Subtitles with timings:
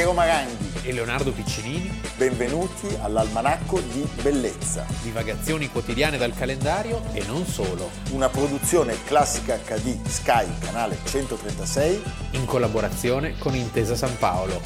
[0.00, 2.00] Piero Maranghi e Leonardo Piccinini.
[2.16, 4.86] Benvenuti all'Almanacco di Bellezza.
[5.02, 7.90] Divagazioni quotidiane dal calendario e non solo.
[8.12, 12.02] Una produzione classica HD Sky, canale 136.
[12.30, 14.58] In collaborazione con Intesa San Paolo.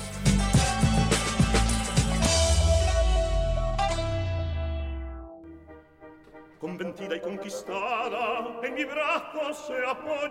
[6.60, 10.23] Convencida y conquistada, en mi brazo se apoyó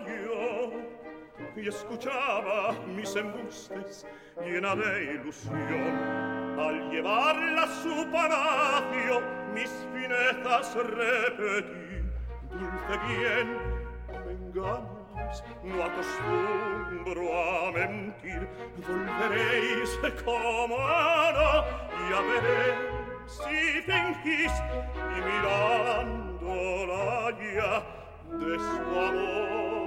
[1.56, 4.06] y escuchaba mis embustes
[4.44, 6.24] llena de ilusión.
[6.58, 9.22] Al llevarla a su palacio,
[9.52, 12.02] mis finezas repetí.
[12.50, 13.58] Dulce bien,
[14.08, 18.48] no me engañes, no acostumbro a mentir.
[18.86, 19.90] Volveréis
[20.24, 21.64] como no,
[22.10, 22.94] ya veréis
[23.26, 24.52] si fingís
[24.94, 27.04] y mirándola
[27.40, 27.72] ya
[28.38, 29.83] de su amor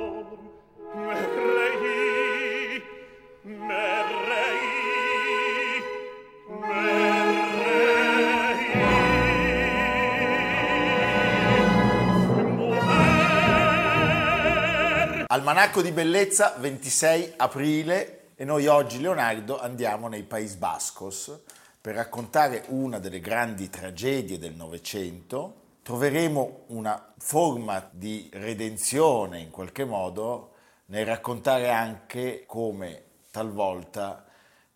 [15.29, 21.37] Almanacco di Bellezza, 26 aprile e noi oggi, Leonardo, andiamo nei Paesi Bascos
[21.79, 25.65] per raccontare una delle grandi tragedie del Novecento.
[25.83, 30.55] Troveremo una forma di redenzione in qualche modo
[30.87, 34.25] nel raccontare anche come talvolta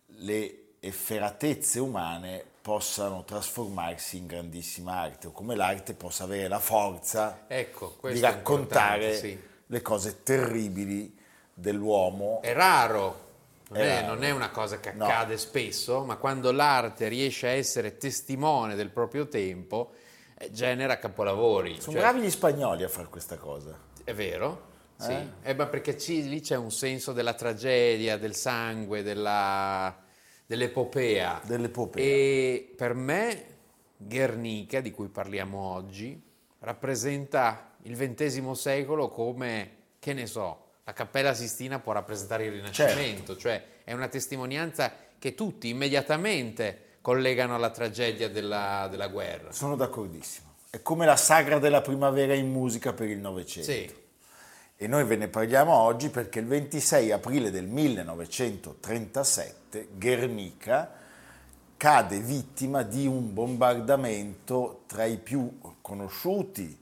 [0.06, 7.44] le efferatezze umane possano trasformarsi in grandissima arte o come l'arte possa avere la forza
[7.48, 9.40] ecco, di raccontare sì.
[9.66, 11.18] le cose terribili
[11.52, 12.40] dell'uomo.
[12.42, 13.30] È raro,
[13.68, 15.04] non È non è una cosa che No.
[15.06, 19.92] accade spesso, ma quando l'arte riesce a essere testimone del proprio tempo,
[20.38, 21.80] eh, genera capolavori.
[21.80, 23.76] Sono Cioè, bravi gli spagnoli a fare questa cosa.
[24.04, 24.70] È vero?
[25.02, 25.50] Sì, Eh?
[25.50, 29.94] Eh, ma perché ci- lì c'è un senso della tragedia, del sangue, della-
[30.46, 31.40] dell'epopea.
[31.44, 32.02] Dell'epopea.
[32.04, 33.46] E per me
[33.96, 36.20] Guernica, di cui parliamo oggi,
[36.60, 43.36] rappresenta il XX secolo come, che ne so, la Cappella Sistina può rappresentare il Rinascimento,
[43.36, 49.52] cioè è una testimonianza che tutti immediatamente collegano alla tragedia della, della guerra.
[49.52, 50.50] Sono d'accordissimo.
[50.70, 53.70] È come la sagra della primavera in musica per il Novecento.
[53.70, 53.88] Sì,
[54.82, 60.90] E noi ve ne parliamo oggi perché il 26 aprile del 1937 Guernica
[61.76, 66.76] cade vittima di un bombardamento tra i più conosciuti,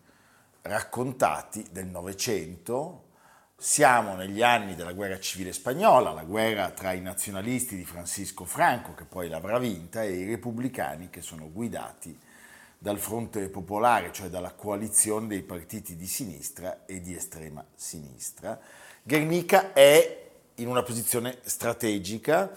[0.62, 3.08] raccontati del Novecento.
[3.54, 8.94] Siamo negli anni della guerra civile spagnola, la guerra tra i nazionalisti di Francisco Franco,
[8.94, 12.18] che poi l'avrà vinta, e i repubblicani che sono guidati
[12.82, 18.58] dal fronte popolare, cioè dalla coalizione dei partiti di sinistra e di estrema sinistra.
[19.02, 22.50] Guernica è in una posizione strategica,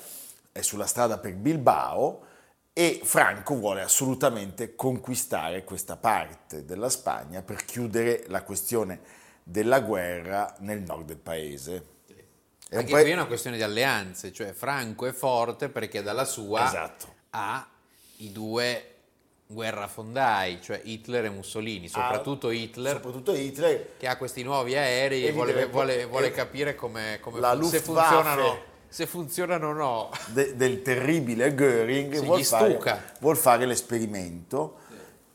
[0.53, 2.25] è sulla strada per Bilbao
[2.71, 9.01] e Franco vuole assolutamente conquistare questa parte della Spagna per chiudere la questione
[9.43, 11.87] della guerra nel nord del paese.
[12.69, 16.65] È Anche qui è una questione di alleanze, cioè Franco è forte perché dalla sua
[16.65, 17.13] Esatto.
[17.31, 17.67] ha
[18.17, 18.92] i due
[19.53, 25.25] guerrafondai, cioè Hitler e Mussolini, soprattutto Ah, Hitler Soprattutto Hitler che ha questi nuovi aerei
[25.25, 30.09] e vuole, vuole- vuole eh, capire come, come fun- se funzionano, se funzionano o no.
[30.27, 32.79] de- del terribile Göring Sì, vuol fare,
[33.19, 34.77] vuol fare l'esperimento.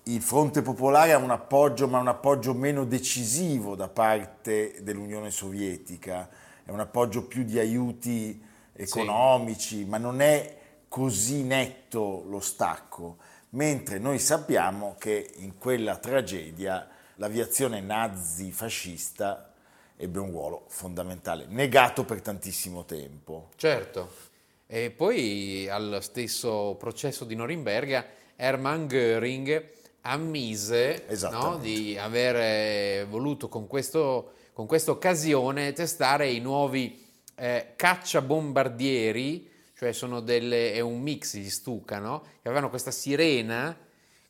[0.04, 6.28] Il Fronte Popolare ha un appoggio, ma un appoggio meno decisivo da parte dell'Unione Sovietica,
[6.64, 8.42] è un appoggio più di aiuti
[8.72, 10.56] economici, ma non è
[10.88, 13.18] così netto lo stacco.
[13.50, 19.52] Mentre noi sappiamo che in quella tragedia l'aviazione nazi-fascista
[19.96, 23.48] ebbe un ruolo fondamentale, negato per tantissimo tempo.
[23.56, 24.26] Certo.
[24.66, 33.66] E poi al stesso processo di Norimberga Hermann Göring ammise no, di aver voluto con,
[33.66, 37.04] questo, con questa occasione testare i nuovi
[37.34, 39.47] eh, cacciabombardieri,
[39.78, 42.22] cioè sono delle, è un mix di Stuka, no?
[42.42, 43.76] che avevano questa sirena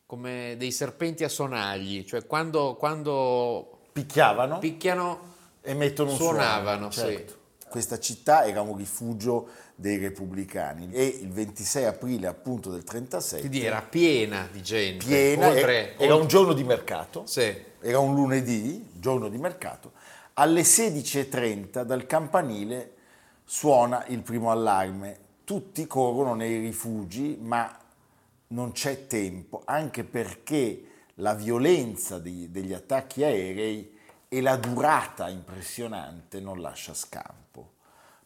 [0.05, 5.19] come dei serpenti a sonagli, cioè quando, quando Picchiavano picchiano
[5.61, 7.09] emettono un Suonavano, suono.
[7.09, 7.37] certo.
[7.67, 13.63] Questa città era un rifugio dei repubblicani e il 26 aprile appunto del 37 quindi
[13.65, 15.03] era piena di gente.
[15.05, 17.55] piena, oltre, era un oltre- giorno di mercato, Sì.
[17.81, 19.93] era un lunedì, giorno di mercato,
[20.33, 22.93] alle 16.30 dal campanile
[23.45, 27.75] suona il primo allarme, tutti corrono nei rifugi ma
[28.49, 30.83] non c'è tempo, anche perché
[31.15, 33.97] la violenza di- degli attacchi aerei
[34.27, 37.37] e la durata impressionante non lascia scampo.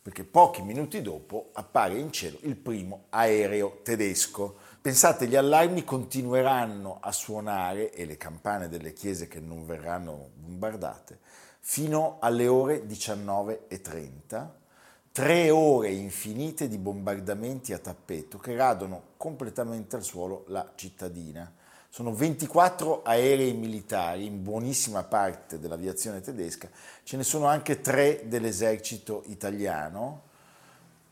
[0.02, 4.58] perché pochi minuti dopo appare in cielo il primo aereo tedesco.
[4.82, 11.20] Pensate, gli allarmi continueranno a suonare e le campane delle chiese che non verranno bombardate
[11.62, 14.63] fino alle ore 19.30,
[15.14, 21.54] tre ore infinite di bombardamenti a tappeto che radono completamente al suolo la cittadina.
[21.88, 26.68] Sono 24 aerei militari, in buonissima parte dell'aviazione tedesca,
[27.04, 30.22] ce ne sono anche tre dell'esercito italiano,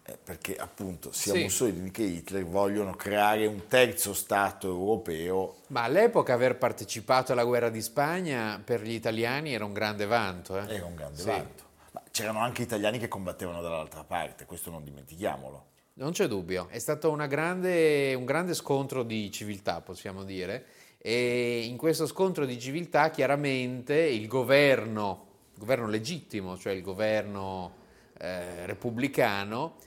[0.02, 1.44] eh, perché appunto sia Sì.
[1.44, 5.58] Mussolini che Hitler vogliono creare un terzo Stato europeo.
[5.68, 10.58] Ma all'epoca aver partecipato alla guerra di Spagna per gli italiani era un grande vanto.
[10.58, 10.74] eh.
[10.74, 11.28] Era un grande Sì.
[11.28, 11.70] vanto.
[12.12, 15.66] C'erano anche italiani che combattevano dall'altra parte, questo non dimentichiamolo.
[15.94, 20.66] Non c'è dubbio, è stato grande- un grande scontro di civiltà, possiamo dire,
[20.98, 27.76] e in questo scontro di civiltà chiaramente il governo, il governo legittimo, cioè il governo
[28.18, 29.78] eh, repubblicano,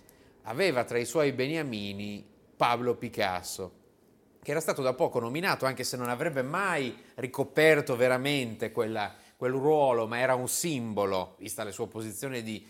[0.44, 2.26] aveva tra i suoi beniamini
[2.56, 3.72] Pablo Picasso,
[4.42, 9.52] che era stato da poco nominato, anche se non avrebbe mai ricoperto veramente quella- quel
[9.52, 12.66] ruolo, ma era un simbolo, vista la sua posizione di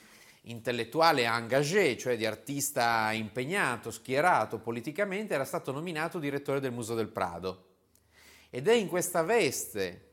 [0.47, 7.07] intellettuale engagé, cioè di artista impegnato, schierato politicamente, era stato nominato direttore del Museo del
[7.07, 7.67] Prado.
[8.51, 10.11] Ed è in questa veste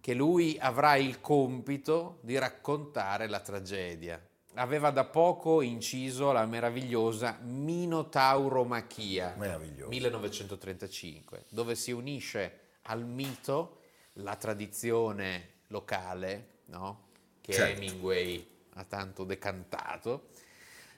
[0.00, 4.24] che lui avrà il compito di raccontare la tragedia.
[4.54, 9.88] Aveva da poco inciso la meravigliosa Minotauromachia, Meraviglioso.
[9.88, 13.78] 1935, dove si unisce al mito
[14.18, 17.08] la tradizione locale, no?
[17.40, 17.82] che Certo.
[17.82, 20.28] Hemingway ha tanto decantato,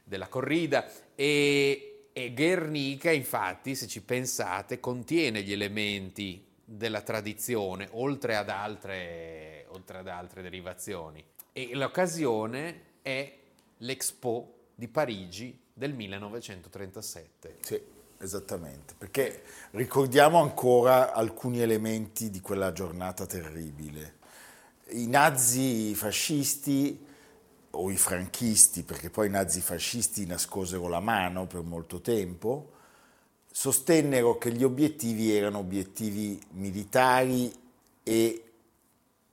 [0.05, 8.37] della corrida, e, e Guernica, infatti, se ci pensate, contiene gli elementi della tradizione, oltre
[8.37, 11.25] ad altre, oltre ad altre derivazioni.
[11.52, 13.37] E l'occasione è
[13.79, 17.56] l'Expo di Parigi del 1937.
[17.61, 17.81] Sì,
[18.19, 24.14] esattamente, perché ricordiamo ancora alcuni elementi di quella giornata terribile.
[24.88, 27.04] I nazi fascisti
[27.70, 32.70] o i franchisti, perché poi i nazi fascisti nascosero la mano per molto tempo,
[33.50, 37.52] sostennero che gli obiettivi erano obiettivi militari
[38.04, 38.52] e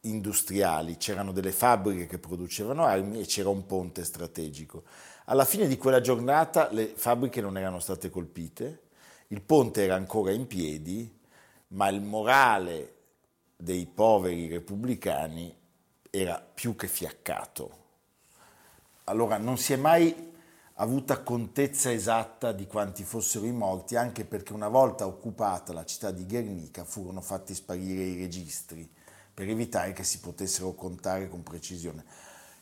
[0.01, 4.83] industriali, c'erano delle fabbriche che producevano armi e c'era un ponte strategico.
[5.25, 8.81] Alla fine di quella giornata le fabbriche non erano state colpite,
[9.27, 11.15] il ponte era ancora in piedi,
[11.67, 12.93] ma il morale
[13.63, 15.55] dei poveri repubblicani
[16.09, 17.81] era più che fiaccato.
[19.05, 20.31] Allora non si è mai
[20.75, 26.11] avuta contezza esatta di quanti fossero i morti, anche perché una volta occupata la città
[26.11, 28.89] di Guernica furono fatti sparire i registri
[29.33, 32.03] per evitare che si potessero contare con precisione.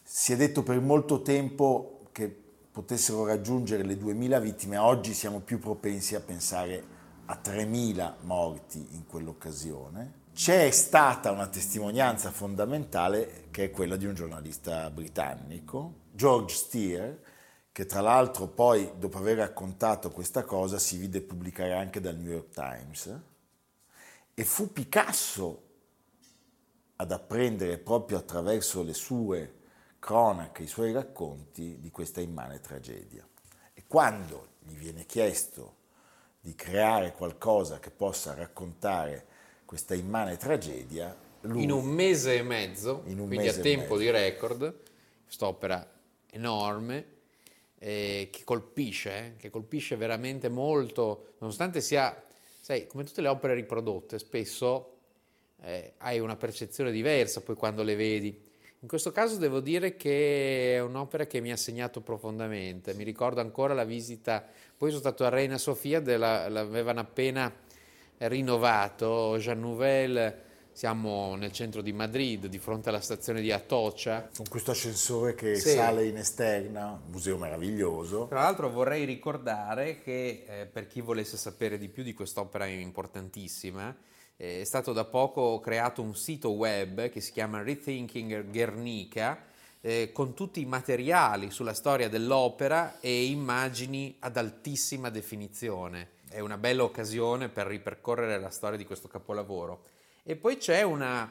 [0.04, 2.28] Si è detto per molto tempo che
[2.72, 6.84] potessero raggiungere le 2000 vittime, oggi siamo più propensi a pensare
[7.26, 10.21] a 3000 morti in quell'occasione.
[10.34, 17.22] C'è stata una testimonianza fondamentale che è quella di un giornalista britannico, George Steer,
[17.72, 22.32] che tra l'altro poi, dopo aver raccontato questa cosa, si vide pubblicare anche dal New
[22.32, 23.20] York Times,
[24.34, 25.64] e fu Picasso
[26.96, 29.56] ad apprendere proprio attraverso le sue
[30.00, 33.28] cronache, i suoi racconti di questa immane tragedia.
[33.74, 35.76] E quando gli viene chiesto
[36.40, 39.28] di creare qualcosa che possa raccontare
[39.72, 44.80] questa immane tragedia, lui In un mese e mezzo, quindi a tempo di record,
[45.24, 45.90] quest'opera
[46.30, 47.06] enorme
[47.80, 52.22] eh, che colpisce, eh, che colpisce veramente molto, nonostante sia,
[52.60, 54.98] sai, come tutte le opere riprodotte, spesso
[55.62, 58.28] eh, hai una percezione diversa poi quando le vedi.
[58.80, 62.94] In questo caso devo dire che è un'opera che mi ha segnato profondamente.
[62.94, 67.70] Mi ricordo ancora la visita, poi sono stato a Reina Sofia, della- l'avevano appena
[68.28, 74.30] rinnovato, Jean Nouvel, siamo nel centro di Madrid, di fronte alla stazione di Atocha.
[74.36, 75.72] con questo ascensore che Sì.
[75.72, 78.28] sale in esterna, un museo meraviglioso.
[78.28, 83.96] Tra l'altro vorrei ricordare che eh, per chi volesse sapere di più di quest'opera importantissima,
[84.38, 89.44] eh, è stato da poco creato un sito web che si chiama Rethinking Guernica,
[89.82, 96.20] eh, con tutti i materiali sulla storia dell'opera e immagini ad altissima definizione.
[96.32, 99.84] È una bella occasione per ripercorrere la storia di questo capolavoro.
[100.24, 101.30] E poi c'è una,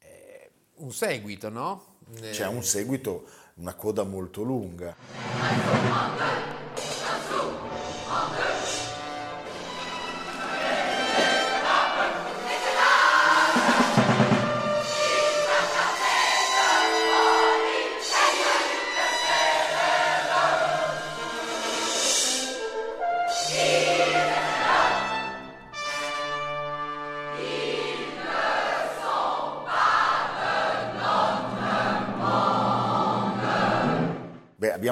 [0.00, 1.98] eh, un seguito, no?
[2.20, 3.24] C'è un seguito,
[3.54, 4.96] una coda molto lunga.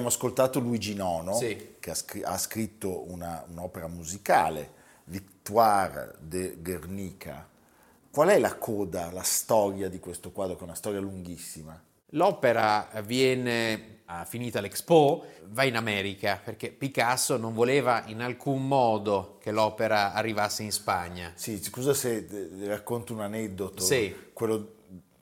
[0.09, 1.75] Abbiamo ascoltato Luigi Nono, Sì.
[1.79, 7.47] che ha, scri- ha scritto una- un'opera musicale, Victoire de Guernica.
[8.11, 11.81] Qual è la coda, la storia di questo quadro, che è una storia lunghissima?
[12.13, 19.51] L'opera viene finita l'Expo, va in America perché Picasso non voleva in alcun modo che
[19.51, 21.33] l'opera arrivasse in Spagna.
[21.35, 24.15] Sì, scusa se eh, racconto un aneddoto, Sì.
[24.33, 24.77] quello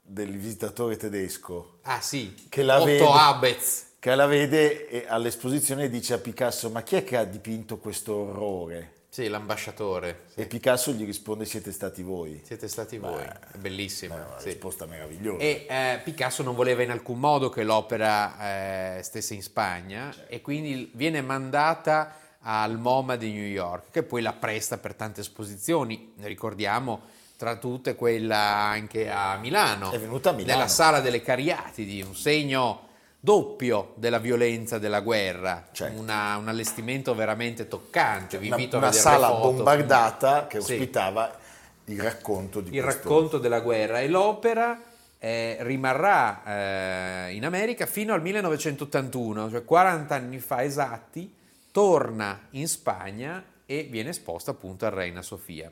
[0.06, 3.84] del visitatore tedesco, Ah sì, Che la Otto vede- Abetz.
[3.98, 8.14] che la vede e all'esposizione dice a Picasso, ma chi è che ha dipinto questo
[8.14, 8.92] orrore?
[9.08, 10.26] Sì, l'ambasciatore.
[10.34, 12.42] E Picasso gli risponde, siete stati voi.
[12.44, 13.22] Siete stati voi.
[13.24, 14.14] È bellissimo.
[14.14, 14.48] È una sì.
[14.50, 15.42] risposta meravigliosa.
[15.42, 20.42] E eh, Picasso non voleva in alcun modo che l'opera eh, stesse in Spagna e
[20.42, 26.12] quindi viene mandata al MoMA di New York, che poi la presta per tante esposizioni.
[26.20, 27.00] Ricordiamo
[27.36, 29.90] tra tutte quella anche a Milano.
[29.90, 30.52] È venuta a Milano.
[30.58, 32.84] Nella sala delle Cariatidi, un segno
[33.20, 35.98] doppio della violenza della guerra, Certo.
[36.00, 38.38] Una- un allestimento veramente toccante.
[38.38, 39.50] Vi una, invito a una vedere le sala foto.
[39.52, 40.72] bombardata che Sì.
[40.72, 41.38] ospitava
[41.86, 44.80] il racconto di il racconto della guerra e l'opera
[45.18, 46.42] eh, rimarrà
[47.26, 51.32] eh, in America fino al 1981, cioè 40 anni fa esatti,
[51.72, 55.70] torna in Spagna e viene esposta appunto a Reina Sofia.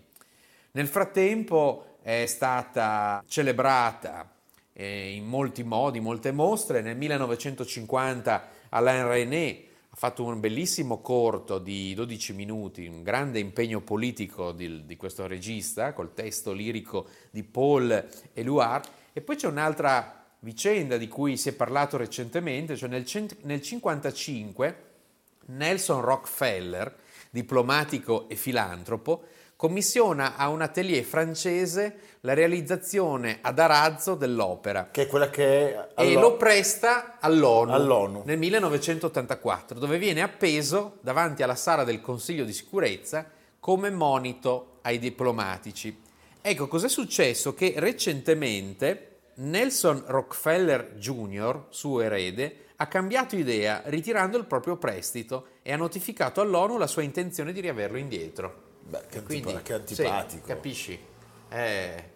[0.76, 4.28] Nel frattempo è stata celebrata
[4.72, 6.80] eh, in molti modi, molte mostre.
[6.80, 13.82] Nel 1950 Alain René ha fatto un bellissimo corto di 12 minuti, un grande impegno
[13.82, 18.88] politico di, di questo regista, col testo lirico di Paul Eluard.
[19.12, 23.60] E poi c'è un'altra vicenda di cui si è parlato recentemente, cioè nel, cent- nel
[23.62, 24.82] 1955
[25.46, 26.96] Nelson Rockefeller,
[27.30, 29.26] diplomatico e filantropo,
[29.64, 35.88] commissiona a un atelier francese la realizzazione ad arazzo dell'opera Che è quella che è...
[35.96, 38.22] e allo- lo presta all'ONU, All'ONU.
[38.26, 43.24] nel 1984, dove viene appeso davanti alla sala del Consiglio di sicurezza
[43.58, 45.98] come monito ai diplomatici.
[46.42, 47.54] Ecco, cos'è successo?
[47.54, 55.72] Che recentemente Nelson Rockefeller Jr., suo erede, ha cambiato idea ritirando il proprio prestito e
[55.72, 58.63] ha notificato all'ONU la sua intenzione di riaverlo indietro.
[58.86, 60.46] Beh, che, quindi, antipa- che sì, antipatico.
[60.46, 60.98] capisci?
[61.50, 62.10] Eh,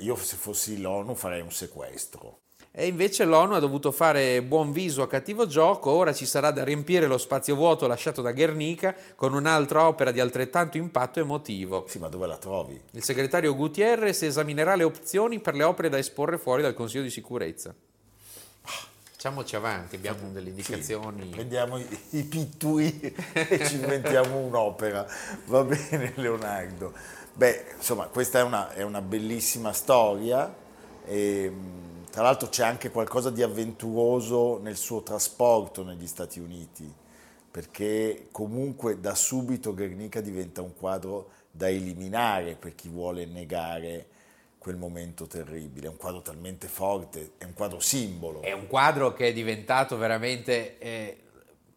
[0.00, 2.38] Io se fossi l'ONU farei un sequestro.
[2.78, 6.62] E invece l'ONU ha dovuto fare buon viso a cattivo gioco, ora ci sarà da
[6.62, 11.86] riempire lo spazio vuoto lasciato da Guernica con un'altra opera di altrettanto impatto emotivo.
[11.88, 12.78] Sì, ma dove la trovi?
[12.92, 17.10] Il segretario Gutierrez esaminerà le opzioni per le opere da esporre fuori dal Consiglio di
[17.10, 17.74] sicurezza.
[19.26, 21.24] Facciamoci avanti, abbiamo delle indicazioni.
[21.26, 23.00] Prendiamo i, i pittui
[23.32, 25.04] e ci inventiamo un'opera.
[25.46, 26.92] Va bene, Leonardo.
[27.32, 30.54] Beh, insomma, questa è una, è una bellissima storia.
[31.04, 36.88] E, mh, tra l'altro c'è anche qualcosa di avventuroso nel suo trasporto negli Stati Uniti,
[37.50, 44.06] perché comunque da subito Guernica diventa un quadro da eliminare per chi vuole negare
[44.66, 45.86] quel momento terribile.
[45.86, 48.42] È un quadro talmente forte, è un quadro simbolo.
[48.42, 51.20] È un quadro che è diventato veramente eh,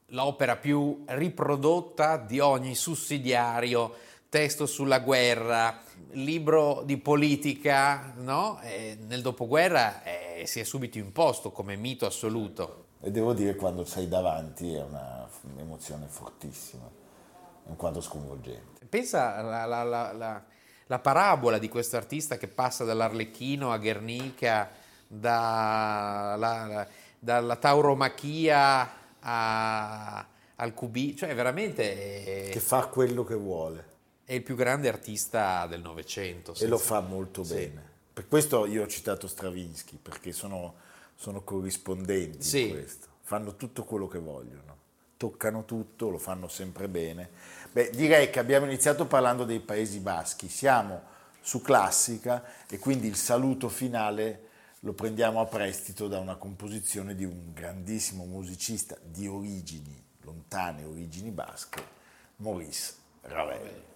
[0.07, 3.93] l'opera più riprodotta di ogni sussidiario,
[4.27, 5.79] testo sulla guerra,
[6.13, 8.59] libro di politica, no?
[8.63, 12.85] E nel dopoguerra eh, si è subito imposto come mito assoluto.
[13.01, 18.87] E devo dire quando sei davanti è una un'emozione fortissima, è un quadro sconvolgente.
[18.87, 20.43] Pensa alla, la- la-
[20.89, 24.69] la- la parabola di questo artista che passa dall'Arlecchino a Guernica,
[25.07, 26.87] da- la- la-
[27.19, 33.85] dalla tauromachia a- al cubì, cioè veramente è, Che fa quello che vuole
[34.25, 36.53] è il più grande artista del Novecento.
[36.59, 37.53] e lo fa molto Sì.
[37.53, 37.87] bene.
[38.13, 40.75] Per questo io ho citato Stravinsky, perché sono,
[41.15, 42.69] sono corrispondenti Sì.
[42.69, 43.07] questo.
[43.21, 44.77] Fanno tutto quello che vogliono,
[45.19, 47.29] toccano tutto, lo fanno sempre bene.
[47.73, 51.01] Beh, direi che abbiamo iniziato parlando dei Paesi Baschi, siamo
[51.41, 54.47] su classica e quindi il saluto finale
[54.79, 61.31] lo prendiamo a prestito da una composizione di un grandissimo musicista di origini, lontane origini
[61.31, 61.83] basche,
[62.37, 63.87] Maurice Ravel.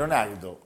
[0.00, 0.60] Leonardo,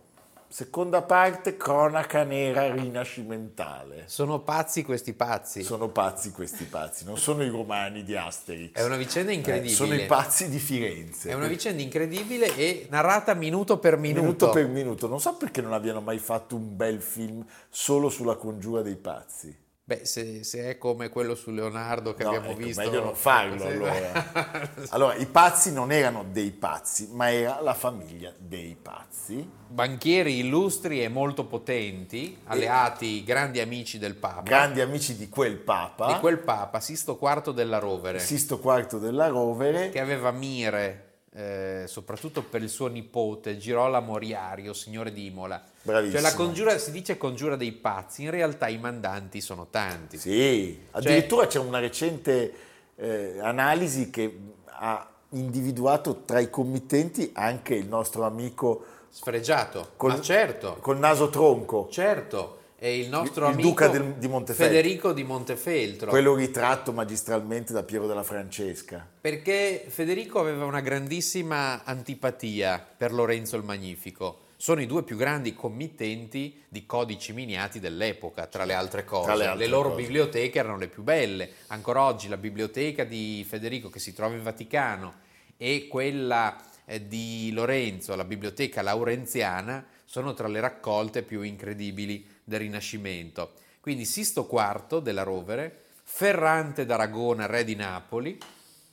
[0.47, 4.05] seconda parte, cronaca nera rinascimentale.
[4.07, 5.65] Sono pazzi questi pazzi.
[5.65, 8.75] Sono pazzi questi pazzi, non sono i romani di Asterix.
[8.75, 9.75] È una vicenda Eh, incredibile.
[9.75, 11.31] sono i pazzi di Firenze.
[11.31, 14.21] È una vicenda incredibile e narrata minuto per minuto.
[14.23, 15.09] minuto per minuto.
[15.09, 19.63] Non so perché non abbiano mai fatto un bel film solo sulla congiura dei pazzi.
[19.87, 22.81] Beh, se, se è come quello su Leonardo che No, abbiamo ecco, visto...
[22.81, 24.73] meglio non farlo allora.
[24.91, 29.47] Allora, i pazzi non erano dei pazzi, ma era la famiglia dei pazzi.
[29.69, 34.41] Banchieri illustri e molto potenti, alleati, grandi amici del Papa.
[34.41, 39.27] Grandi amici di quel papa, Di quel Papa, Sisto IV della Rovere, Sisto IV della
[39.29, 45.63] Rovere, che aveva mire eh, soprattutto per il suo nipote Girolamo Moriario, signore di Imola.
[45.83, 46.21] Bravissimo.
[46.21, 50.17] Cioè la congiura, si dice congiura dei pazzi, in realtà i mandanti sono tanti.
[50.17, 52.55] Sì, addirittura c'è una recente
[52.95, 60.21] eh, analisi che ha individuato tra i committenti anche il nostro amico Sfregiato, Col- ma
[60.21, 64.67] certo, col naso tronco, certo, è il nostro Il- amico duca del- di Montefeltro.
[64.77, 66.11] Federico di Montefeltro.
[66.11, 69.09] quello ritratto magistralmente da Piero della Francesca.
[69.23, 74.41] Perché Federico aveva una grandissima antipatia per Lorenzo il Magnifico.
[74.59, 79.35] Sono i due più grandi committenti di codici miniati dell'epoca, tra le altre cose.
[79.35, 80.03] Le altre loro cose.
[80.03, 81.53] biblioteche erano le più belle.
[81.69, 85.15] Ancora oggi la biblioteca di Federico che si trova in Vaticano
[85.57, 92.61] e quella eh, di Lorenzo, la biblioteca laurenziana, sono tra le raccolte più incredibili del
[92.61, 93.53] Rinascimento.
[93.81, 98.39] Quindi Sisto IV della Rovere, Ferrante d'Aragona, re di Napoli,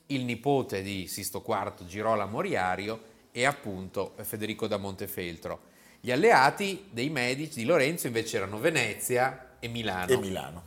[0.08, 5.70] il nipote di Sisto IV, Girolamo Moriario, e appunto Federico da Montefeltro.
[6.02, 10.64] Gli alleati dei medici di Lorenzo invece erano Venezia e Milano, E Milano.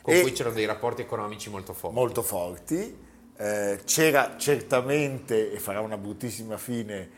[0.00, 1.96] con E- cui c'erano dei rapporti economici molto forti.
[1.96, 3.04] molto forti.
[3.36, 7.10] Eh, c'era certamente, e farà una bruttissima fine,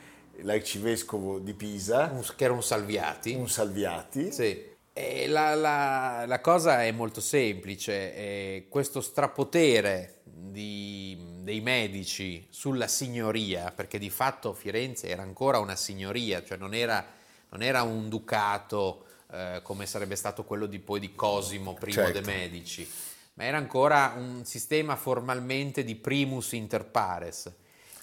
[0.42, 3.34] l'arcivescovo di Pisa, Un- che erano Salviati.
[3.34, 4.32] un Salviati.
[4.32, 4.76] Sì.
[5.00, 12.88] E la, la- la cosa è molto semplice, eh, questo strapotere di- dei medici sulla
[12.88, 17.06] signoria, perché di fatto Firenze era ancora una signoria, cioè non era,
[17.50, 22.18] non era un ducato eh, come sarebbe stato quello di poi di Cosimo I Certo.
[22.18, 22.90] de' Medici,
[23.34, 27.48] ma era ancora un sistema formalmente di primus inter pares.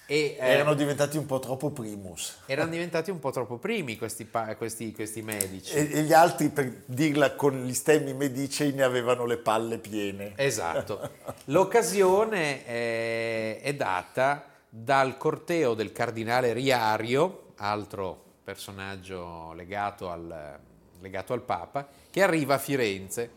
[0.08, 2.38] E, eh, Erano diventati un po' troppo primus.
[2.46, 5.72] erano diventati un po' troppo primi questi, questi- questi medici.
[5.72, 10.32] E, e gli altri, per dirla con gli stemmi medicei, ne avevano le palle piene.
[10.36, 11.10] Esatto.
[11.46, 20.58] L'occasione è, è data dal corteo del cardinale Riario, altro personaggio legato al,
[21.00, 23.30] legato al Papa, che arriva a Firenze.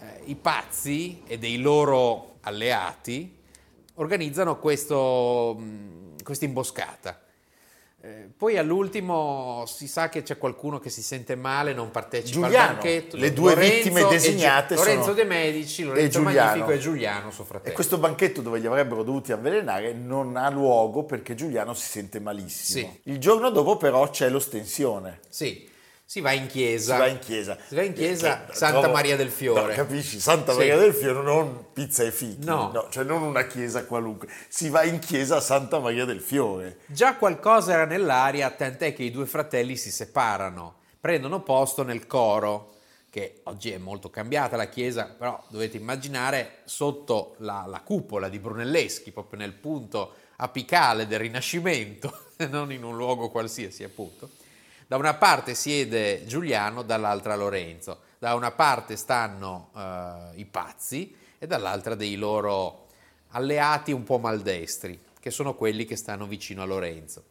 [0.00, 3.42] Eh, I pazzi e dei loro alleati
[3.94, 7.20] organizzano questo, mh, questa imboscata.
[8.00, 12.66] Eh, poi all'ultimo si sa che c'è qualcuno che si sente male, non partecipa Giuliano,
[12.68, 13.16] al banchetto.
[13.16, 16.48] le due Lorenzo vittime e Gi- designate Lorenzo sono- De Medici, Lorenzo e Giuliano.
[16.50, 17.74] Magnifico e Giuliano, suo E fratello.
[17.74, 22.86] questo banchetto dove li avrebbero dovuti avvelenare non ha luogo perché Giuliano si sente malissimo.
[22.86, 23.10] Sì.
[23.10, 25.20] Il giorno dopo però c'è l'ostensione.
[25.30, 25.66] Sì,
[26.14, 26.92] si va in chiesa.
[26.94, 27.58] Si va in chiesa.
[27.66, 29.60] Si va in chiesa Che- Santa trovo- Maria del Fiore.
[29.70, 30.20] No, capisci?
[30.20, 30.58] Santa Sì.
[30.58, 32.44] Maria del Fiore non pizza e fichi.
[32.44, 32.86] No.
[32.88, 34.28] cioè non una chiesa qualunque.
[34.46, 36.78] Si va in chiesa Santa Maria del Fiore.
[36.86, 42.74] Già qualcosa era nell'aria, tant'è che i due fratelli si separano, prendono posto nel coro,
[43.10, 48.38] che oggi è molto cambiata la chiesa, però dovete immaginare sotto la, la cupola di
[48.38, 52.16] Brunelleschi, proprio nel punto apicale del Rinascimento,
[52.50, 54.30] non in un luogo qualsiasi appunto.
[54.94, 58.02] Da una parte siede Giuliano, dall'altra Lorenzo.
[58.16, 62.86] Da una parte stanno eh, i pazzi e dall'altra dei loro
[63.30, 67.24] alleati un po' maldestri, che sono quelli che stanno vicino a Lorenzo.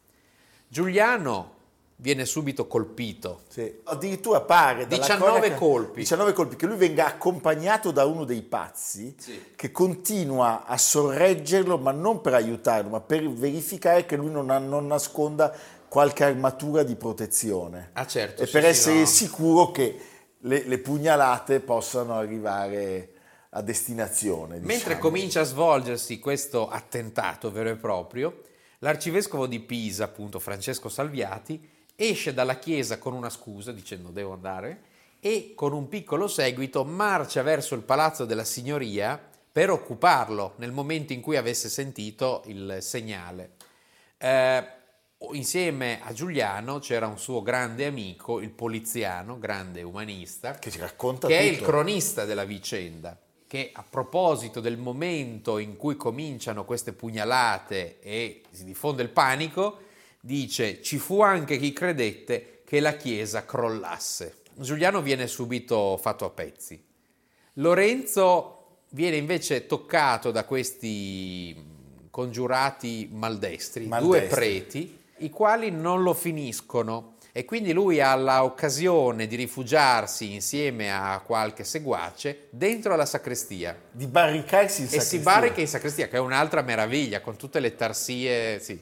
[0.68, 1.52] Giuliano
[1.96, 3.42] viene subito colpito.
[3.48, 3.80] Sì.
[3.84, 6.00] Addirittura pare dalla 19 cronaca- colpi.
[6.00, 9.52] 19 colpi che lui venga accompagnato da uno dei pazzi Sì.
[9.54, 14.86] che continua a sorreggerlo ma non per aiutarlo ma per verificare che lui non, non
[14.86, 15.54] nasconda
[15.94, 18.42] qualche armatura di protezione Ah certo.
[18.42, 19.06] e sì, per sì, essere no.
[19.06, 19.96] sicuro che
[20.38, 23.12] le, le pugnalate possano arrivare
[23.50, 24.56] a destinazione.
[24.56, 24.98] Mentre diciamo.
[24.98, 28.42] comincia a svolgersi questo attentato vero e proprio,
[28.80, 34.80] l'arcivescovo di Pisa, appunto Francesco Salviati, esce dalla chiesa con una scusa dicendo devo andare
[35.20, 39.16] e con un piccolo seguito marcia verso il palazzo della signoria
[39.52, 43.50] per occuparlo nel momento in cui avesse sentito il segnale.
[44.18, 44.82] Eh,
[45.32, 51.42] insieme a Giuliano c'era un suo grande amico, il poliziano, grande umanista, che che è
[51.42, 51.70] il tutto.
[51.70, 58.64] cronista della vicenda, che a proposito del momento in cui cominciano queste pugnalate e si
[58.64, 59.78] diffonde il panico,
[60.20, 64.42] dice ci fu anche chi credette che la Chiesa crollasse.
[64.54, 66.82] Giuliano viene subito fatto a pezzi.
[67.54, 71.72] Lorenzo viene invece toccato da questi
[72.10, 74.20] congiurati maldestri, Maldestri.
[74.20, 80.92] due preti, i quali non lo finiscono e quindi lui ha l'occasione di rifugiarsi insieme
[80.92, 85.20] a qualche seguace dentro la sacrestia Di barricarsi in e si sacrestia.
[85.20, 88.80] barrica in sacrestia, che è un'altra meraviglia, con tutte le tarsie, sì.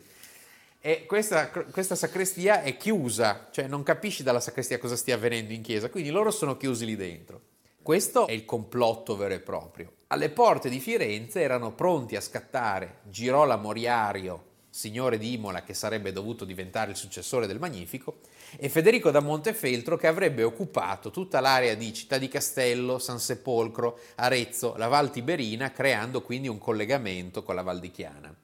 [0.85, 5.63] E questa, questa sacrestia è chiusa, cioè non capisci dalla sacrestia cosa stia avvenendo in
[5.63, 7.41] chiesa, quindi loro sono chiusi lì dentro.
[7.83, 9.93] Questo è il complotto vero e proprio.
[10.09, 16.13] Alle porte di Firenze erano pronti a scattare Girolamo Moriario, signore di Imola che sarebbe
[16.13, 18.21] dovuto diventare il successore del Magnifico,
[18.57, 23.99] e Federico da Montefeltro che avrebbe occupato tutta l'area di Città di Castello, San Sepolcro,
[24.15, 28.35] Arezzo, la Val Tiberina, creando quindi un collegamento con la Val di Chiana.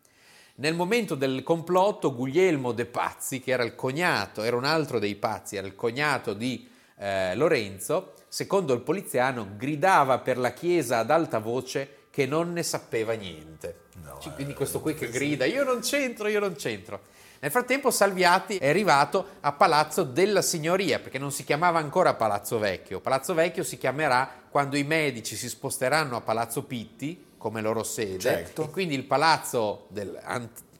[0.56, 5.14] Nel momento del complotto, Guglielmo De Pazzi, che era il cognato, era un altro dei
[5.14, 11.10] pazzi, era il cognato di eh, Lorenzo, secondo il poliziano, gridava per la chiesa ad
[11.10, 13.82] alta voce che non ne sapeva niente.
[14.20, 17.00] Ci- Quindi questo qui che grida, io non c'entro, io non c'entro.
[17.38, 22.58] Nel frattempo Salviati è arrivato a Palazzo della Signoria, perché non si chiamava ancora Palazzo
[22.58, 22.98] Vecchio.
[22.98, 28.18] Palazzo Vecchio si chiamerà quando i medici si sposteranno a Palazzo Pitti, come loro sede,
[28.18, 28.64] Certo.
[28.64, 30.20] e quindi il palazzo del-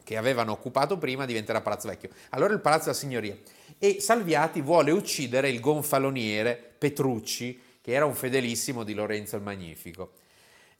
[0.02, 2.08] che avevano occupato prima diventerà Palazzo Vecchio.
[2.30, 3.36] Allora il Palazzo della Signoria.
[3.78, 10.10] E Salviati vuole uccidere il gonfaloniere Petrucci, che era un fedelissimo di Lorenzo il Magnifico.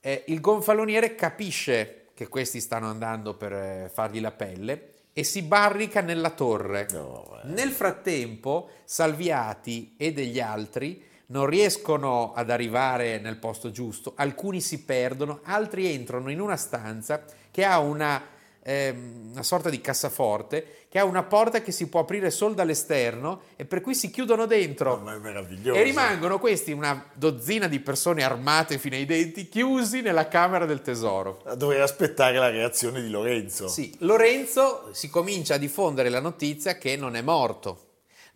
[0.08, 5.42] Eh, il gonfaloniere capisce che questi stanno andando per eh, fargli la pelle e si
[5.42, 6.86] barrica nella torre.
[6.92, 7.48] No, eh.
[7.48, 14.82] Nel frattempo, Salviati e degli altri non riescono ad arrivare nel posto giusto, alcuni si
[14.82, 18.22] perdono, altri entrano in una stanza che ha una,
[18.62, 23.42] ehm, una sorta di cassaforte, che ha una porta che si può aprire solo dall'esterno
[23.56, 24.96] e per cui si chiudono dentro.
[24.98, 25.78] Ma è meraviglioso.
[25.78, 30.80] E rimangono questi, una dozzina di persone armate fino ai denti, chiusi nella camera del
[30.80, 31.42] tesoro.
[31.56, 33.68] Dovrei aspettare la reazione di Lorenzo.
[33.68, 37.87] Sì, Lorenzo si comincia a diffondere la notizia che non è morto.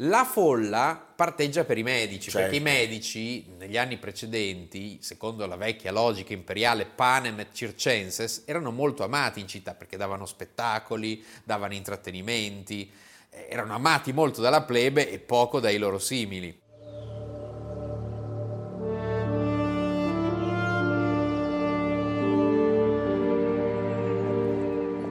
[0.04, 2.38] La folla parteggia per i medici, Certo.
[2.38, 8.72] perché i medici negli anni precedenti, secondo la vecchia logica imperiale panem et circenses, erano
[8.72, 12.90] molto amati in città perché davano spettacoli, davano intrattenimenti,
[13.30, 16.60] eh, erano amati molto dalla plebe e poco dai loro simili.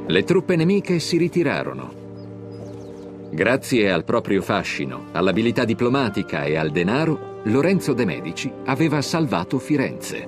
[0.08, 2.01] Le truppe nemiche si ritirarono.
[3.34, 10.28] Grazie al proprio fascino, all'abilità diplomatica e al denaro, Lorenzo de' Medici aveva salvato Firenze.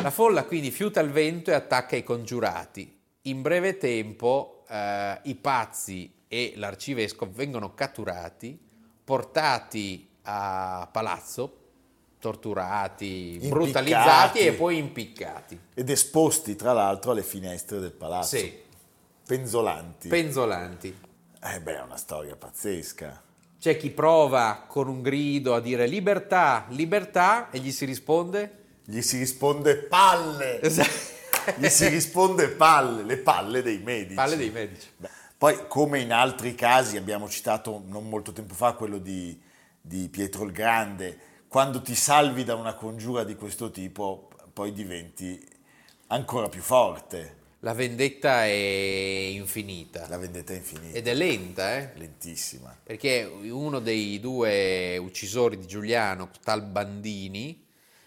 [0.00, 3.00] La folla quindi fiuta il vento e attacca i congiurati.
[3.22, 8.58] In breve tempo eh, i pazzi e l'arcivescovo vengono catturati,
[9.04, 11.58] portati a palazzo,
[12.18, 13.48] torturati, Impiccati.
[13.50, 15.60] brutalizzati e poi impiccati.
[15.74, 18.36] Ed esposti, tra l'altro, alle finestre del palazzo.
[18.36, 18.60] Sì,
[19.26, 20.08] Penzolanti.
[20.08, 20.96] penzolanti.
[21.42, 23.22] eh beh, è una storia pazzesca.
[23.58, 28.60] C'è chi prova con un grido a dire libertà, libertà e gli si risponde...
[28.84, 30.60] Gli si risponde palle.
[31.56, 34.14] Gli si risponde palle, le palle dei medici.
[34.14, 34.88] Palle dei medici.
[34.96, 39.40] Beh, Poi, come in altri casi, abbiamo citato non molto tempo fa quello di,
[39.80, 45.44] di Pietro il Grande, quando ti salvi da una congiura di questo tipo, poi diventi
[46.08, 47.40] ancora più forte.
[47.64, 51.92] La vendetta è infinita La vendetta è infinita, ed è lenta, eh?
[51.94, 52.76] lentissima.
[52.82, 57.64] perché uno dei due uccisori di Giuliano, tal Bandini,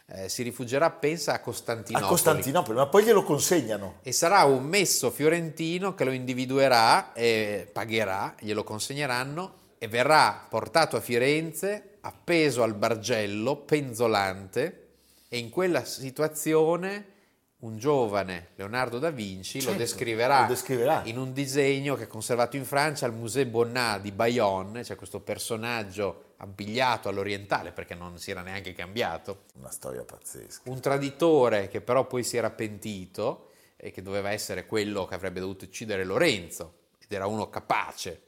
[0.08, 2.10] eh, si rifugierà, pensa, a A Costantinopoli.
[2.10, 3.96] Costantinopoli, ma poi glielo consegnano.
[4.04, 10.96] E sarà un messo fiorentino che lo individuerà e pagherà, glielo consegneranno e verrà portato
[10.96, 14.88] a Firenze, appeso al bargello, penzolante,
[15.28, 17.14] e in quella situazione
[17.60, 21.02] un giovane Leonardo da Vinci lo Certo, descriverà, lo descriverà.
[21.06, 25.20] in un disegno che è conservato in Francia al Musée Bonnat di Bayonne, c'è questo
[25.20, 30.70] personaggio abbigliato all'orientale perché non si era neanche cambiato, Una storia pazzesca.
[30.70, 35.40] un traditore che però poi si era pentito e che doveva essere quello che avrebbe
[35.40, 38.22] dovuto uccidere Lorenzo ed era uno capace.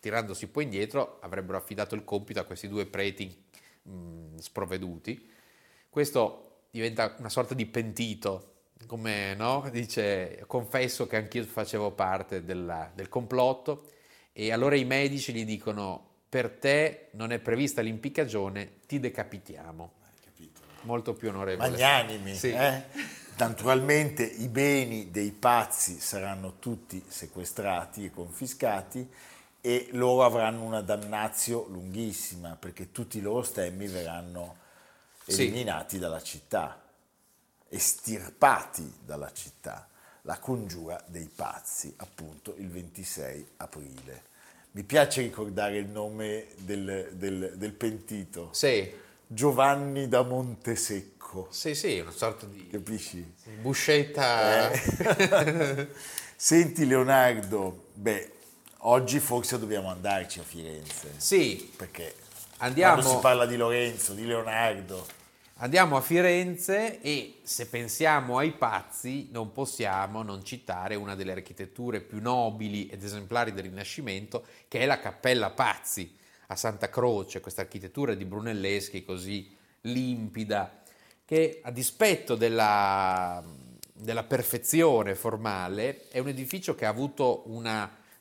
[0.00, 3.44] Tirandosi poi indietro avrebbero affidato il compito a questi due preti
[3.82, 5.30] mh, sprovveduti.
[5.88, 8.52] Questo diventa una sorta di pentito
[8.86, 9.68] come no?
[9.72, 13.86] dice, confesso che anch'io facevo parte della- del complotto
[14.32, 19.92] e allora i medici gli dicono per te non è prevista l'impiccagione, ti decapitiamo.
[20.82, 21.70] Molto più onorevole.
[21.70, 22.50] Magnanimi, Sì.
[22.50, 22.82] eh?
[23.36, 29.08] Naturalmente i beni dei pazzi saranno tutti sequestrati e confiscati
[29.60, 34.56] e loro avranno una damnazio lunghissima perché tutti i loro stemmi verranno
[35.26, 35.42] Sì.
[35.42, 36.80] eliminati dalla città,
[37.68, 39.88] estirpati dalla città.
[40.22, 44.22] La congiura dei pazzi, appunto il 26 aprile.
[44.72, 48.90] Mi piace ricordare il nome del, del- del pentito, Sì,
[49.26, 53.34] Giovanni da Montesecco, sì, sì, una sorta di capisci?
[53.60, 54.70] buscetta.
[54.70, 55.88] Eh.
[56.36, 58.32] Senti Leonardo, beh,
[58.82, 62.14] oggi forse dobbiamo andarci a Firenze, Sì, perché
[62.58, 62.94] Andiamo.
[63.00, 65.04] quando si parla di Lorenzo, di Leonardo,
[65.60, 72.00] Andiamo a Firenze e se pensiamo ai pazzi non possiamo non citare una delle architetture
[72.00, 76.16] più nobili ed esemplari del Rinascimento che è la Cappella Pazzi
[76.46, 80.80] a Santa Croce, questa architettura di Brunelleschi così limpida
[81.24, 83.42] che a dispetto della,
[83.92, 87.66] della perfezione formale è un edificio che ha avuto un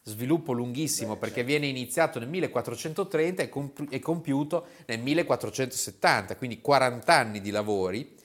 [0.07, 3.49] sviluppo lunghissimo perché viene iniziato nel 1430 e
[3.89, 8.15] e compiuto nel 1470, quindi 40 anni di lavori,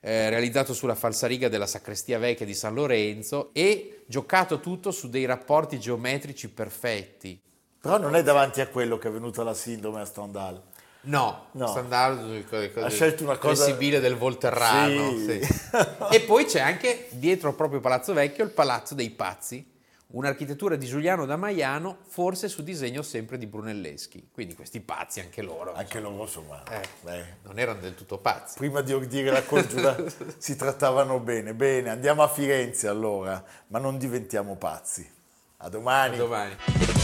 [0.00, 5.24] eh, realizzato sulla falsariga della sacrestia vecchia di San Lorenzo e giocato tutto su dei
[5.24, 7.40] rapporti geometrici perfetti.
[7.80, 10.62] però non è davanti a quello che è venuta la sindrome a Stendhal.
[11.02, 11.66] No, No.
[11.66, 12.42] Stendhal
[12.76, 15.10] Ha scelto una cosa- il Sibile del Volterrano.
[15.18, 15.42] Sì.
[15.42, 15.54] sì.
[16.12, 19.66] e poi c'è anche dietro proprio Palazzo Vecchio il Palazzo dei Pazzi,
[20.14, 24.28] un'architettura di Giuliano da Maiano, forse su disegno sempre di Brunelleschi.
[24.32, 25.74] Quindi questi pazzi anche loro.
[25.74, 28.56] Anche loro, insomma, Eh, non erano del tutto pazzi.
[28.58, 29.96] prima di ordire la congiura
[30.38, 31.54] si trattavano bene.
[31.54, 35.08] Bene, andiamo a Firenze allora, ma non diventiamo pazzi.
[35.58, 36.16] A domani.
[36.16, 37.03] Domani.